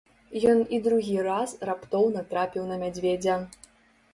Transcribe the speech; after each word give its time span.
Ён 0.53 0.61
і 0.77 0.79
другі 0.87 1.17
раз 1.27 1.53
раптоўна 1.71 2.25
трапіў 2.33 2.67
на 2.73 2.81
мядзведзя. 2.85 3.37